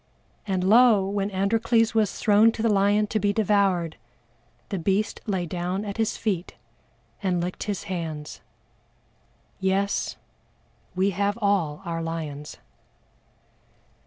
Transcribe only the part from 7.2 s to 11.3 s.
and licked his hands." Yes, we